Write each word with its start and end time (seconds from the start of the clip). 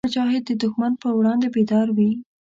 مجاهد 0.07 0.43
د 0.47 0.51
دښمن 0.63 0.91
پر 1.01 1.11
وړاندې 1.17 1.47
بیدار 1.55 1.87
وي. 1.97 2.11